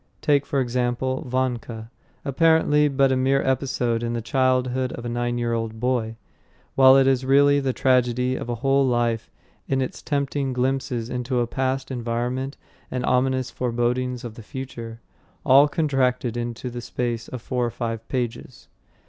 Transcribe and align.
Take, 0.19 0.47
for 0.47 0.59
example, 0.59 1.21
Vanka, 1.29 1.91
apparently 2.25 2.87
but 2.87 3.11
a 3.11 3.15
mere 3.15 3.43
episode 3.45 4.01
in 4.01 4.13
the 4.13 4.19
childhood 4.23 4.91
of 4.93 5.05
a 5.05 5.09
nine 5.09 5.37
year 5.37 5.53
old 5.53 5.79
boy; 5.79 6.15
while 6.73 6.97
it 6.97 7.05
is 7.05 7.23
really 7.23 7.59
the 7.59 7.71
tragedy 7.71 8.35
of 8.35 8.49
a 8.49 8.55
whole 8.65 8.83
life 8.83 9.29
in 9.67 9.79
its 9.79 10.01
tempting 10.01 10.53
glimpses 10.53 11.07
into 11.07 11.39
a 11.39 11.45
past 11.45 11.91
environment 11.91 12.57
and 12.89 13.05
ominous 13.05 13.51
forebodings 13.51 14.23
of 14.23 14.33
the 14.33 14.41
future 14.41 15.01
all 15.45 15.67
contracted 15.67 16.35
into 16.35 16.71
the 16.71 16.81
space 16.81 17.27
of 17.27 17.39
four 17.43 17.63
or 17.63 17.69
five 17.69 18.09
pages. 18.09 18.69